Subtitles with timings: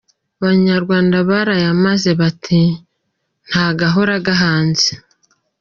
[0.41, 2.61] Abanyarwanda barayamaze bati:
[3.47, 4.91] «Nta gahora gahanze».